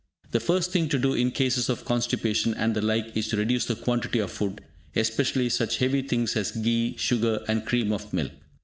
[0.31, 3.37] The very first thing to do in cases of constipation and the like is to
[3.37, 4.59] reduce the quantity of food,
[4.95, 8.31] especially such heavy things as ghee, sugar and cream of milk.